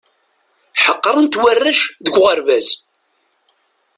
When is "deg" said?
2.05-2.15